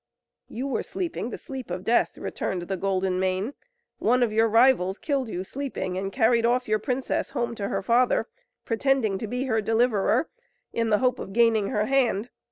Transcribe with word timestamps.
"You 0.49 0.65
were 0.65 0.81
sleeping 0.81 1.29
the 1.29 1.37
sleep 1.37 1.69
of 1.69 1.83
death," 1.83 2.17
returned 2.17 2.63
the 2.63 2.75
Golden 2.75 3.19
Mane; 3.19 3.53
"one 3.99 4.23
of 4.23 4.33
your 4.33 4.47
rivals 4.47 4.97
killed 4.97 5.29
you 5.29 5.43
sleeping, 5.43 5.95
and 5.95 6.11
carried 6.11 6.43
off 6.43 6.67
your 6.67 6.79
princess 6.79 7.29
home 7.29 7.53
to 7.53 7.67
her 7.67 7.83
father, 7.83 8.27
pretending 8.65 9.19
to 9.19 9.27
be 9.27 9.43
her 9.43 9.61
deliverer, 9.61 10.27
in 10.73 10.89
the 10.89 10.97
hope 10.97 11.19
of 11.19 11.33
gaining 11.33 11.67
her 11.67 11.85
hand. 11.85 12.31